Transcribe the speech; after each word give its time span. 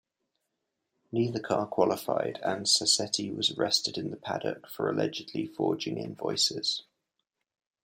Neither 1.11 1.39
car 1.39 1.67
qualified 1.67 2.39
and 2.41 2.65
Sassetti 2.65 3.31
was 3.35 3.51
arrested 3.51 3.99
in 3.99 4.09
the 4.09 4.17
paddock 4.17 4.67
for 4.67 4.89
allegedly 4.89 5.45
forging 5.45 5.99
invoices. 5.99 6.81